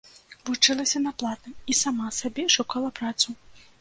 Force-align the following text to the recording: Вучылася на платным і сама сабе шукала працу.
Вучылася 0.49 1.01
на 1.03 1.11
платным 1.21 1.53
і 1.73 1.75
сама 1.83 2.07
сабе 2.21 2.49
шукала 2.55 2.89
працу. 3.03 3.29